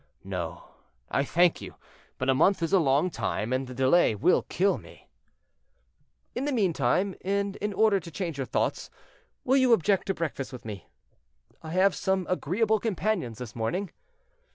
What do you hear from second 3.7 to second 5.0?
delay will kill